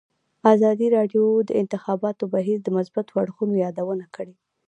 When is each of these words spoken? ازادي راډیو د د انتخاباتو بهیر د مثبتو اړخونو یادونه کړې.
ازادي 0.53 0.87
راډیو 0.97 1.25
د 1.41 1.45
د 1.49 1.51
انتخاباتو 1.61 2.23
بهیر 2.33 2.57
د 2.63 2.67
مثبتو 2.77 3.13
اړخونو 3.23 3.53
یادونه 3.65 4.05
کړې. 4.15 4.35